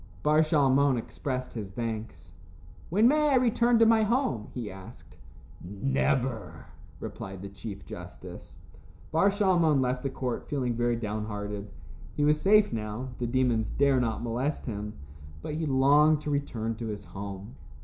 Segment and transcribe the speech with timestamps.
[0.23, 2.31] Bar Shalmon expressed his thanks.
[2.89, 5.15] "When may I return to my home?" he asked.
[5.63, 6.65] "Never,"
[6.99, 8.57] replied the chief justice.
[9.11, 11.69] Bar Shalmon left the court, feeling very downhearted.
[12.17, 13.09] He was safe now.
[13.19, 14.93] The demons dared not molest him,
[15.43, 17.53] but he longed to return to his home.